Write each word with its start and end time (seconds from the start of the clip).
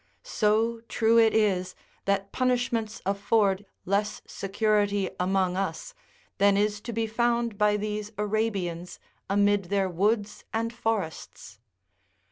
So 0.23 0.81
true 0.89 1.19
it 1.19 1.31
is 1.31 1.75
that 2.05 2.31
punishments 2.31 3.03
afford 3.05 3.67
less 3.85 4.23
security 4.25 5.11
among 5.19 5.55
us 5.55 5.93
than 6.39 6.57
is 6.57 6.81
to 6.81 6.91
be 6.91 7.05
found 7.05 7.55
by 7.55 7.77
these 7.77 8.11
Arabians 8.17 8.97
amid 9.29 9.65
their 9.65 9.89
woods 9.91 10.43
and 10.51 10.73
forests 10.73 11.59